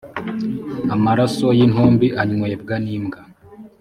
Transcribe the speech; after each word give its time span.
amaraso 0.95 1.45
y 1.57 1.59
‘intumbi 1.65 2.07
anywebwa 2.21 2.75
nimbwa. 2.83 3.19